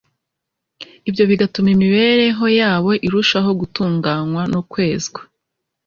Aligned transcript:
ibyo 1.09 1.23
bigatuma 1.29 1.69
imibereho 1.75 2.45
yabo 2.59 2.91
irushaho 3.05 3.49
gutunganywa 3.59 4.41
no 4.53 4.61
kwezwa 4.71 5.21